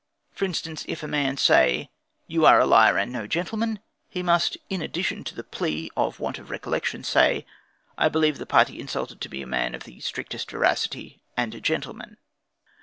For 0.31 0.45
instance, 0.45 0.83
if 0.87 1.01
the 1.01 1.07
man 1.07 1.37
say: 1.37 1.91
"you 2.25 2.43
are 2.47 2.59
a 2.59 2.65
liar 2.65 2.97
and 2.97 3.11
no 3.11 3.27
gentleman," 3.27 3.79
he 4.09 4.23
must, 4.23 4.57
in 4.67 4.81
addition 4.81 5.23
to 5.25 5.35
the 5.35 5.43
plea 5.43 5.91
of 5.95 6.17
the 6.17 6.23
want 6.23 6.39
of 6.39 6.49
recollection, 6.49 7.03
say: 7.03 7.45
"I 7.99 8.09
believe 8.09 8.39
the 8.39 8.47
party 8.47 8.79
insulted 8.79 9.21
to 9.21 9.29
be 9.29 9.43
a 9.43 9.45
man 9.45 9.75
of 9.75 9.83
the 9.83 9.99
strictest 9.99 10.49
veracity 10.49 11.21
and 11.37 11.53
a 11.53 11.61
gentleman." 11.61 12.17